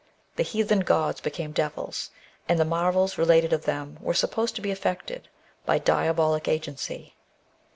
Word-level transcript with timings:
The 0.35 0.41
heathen 0.41 0.79
gods 0.79 1.21
became 1.21 1.51
devils, 1.51 2.09
and 2.49 2.59
Volq 2.59 2.67
marvels 2.67 3.19
related 3.19 3.53
of 3.53 3.65
them 3.65 3.99
were 4.01 4.15
supposed 4.15 4.55
to 4.55 4.61
be 4.61 4.71
effected 4.71 5.27
by 5.63 5.77
diaboUc 5.79 6.47
agency. 6.47 7.13